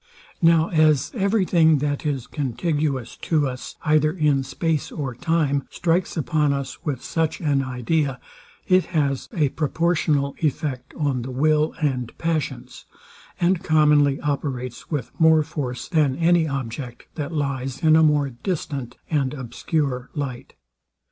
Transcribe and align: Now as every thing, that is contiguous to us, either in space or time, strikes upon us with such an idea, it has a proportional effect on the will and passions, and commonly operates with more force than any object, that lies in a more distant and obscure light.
Now 0.41 0.69
as 0.69 1.11
every 1.13 1.45
thing, 1.45 1.77
that 1.77 2.07
is 2.07 2.25
contiguous 2.25 3.15
to 3.17 3.47
us, 3.47 3.75
either 3.85 4.11
in 4.11 4.41
space 4.41 4.91
or 4.91 5.13
time, 5.13 5.67
strikes 5.69 6.17
upon 6.17 6.53
us 6.53 6.83
with 6.83 7.03
such 7.03 7.39
an 7.39 7.63
idea, 7.63 8.19
it 8.67 8.85
has 8.97 9.29
a 9.31 9.49
proportional 9.49 10.33
effect 10.39 10.95
on 10.97 11.21
the 11.21 11.29
will 11.29 11.75
and 11.79 12.17
passions, 12.17 12.85
and 13.39 13.63
commonly 13.63 14.19
operates 14.21 14.89
with 14.89 15.11
more 15.19 15.43
force 15.43 15.87
than 15.87 16.15
any 16.15 16.47
object, 16.47 17.05
that 17.13 17.31
lies 17.31 17.83
in 17.83 17.95
a 17.95 18.01
more 18.01 18.31
distant 18.31 18.97
and 19.07 19.35
obscure 19.35 20.09
light. 20.15 20.55